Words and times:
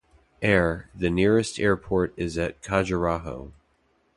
Air: 0.41 0.89
The 0.95 1.11
nearest 1.11 1.59
airport 1.59 2.15
is 2.17 2.35
at 2.35 2.63
Khajuraho. 2.63 3.51